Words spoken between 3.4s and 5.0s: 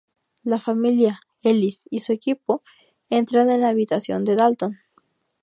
en la habitación de Dalton.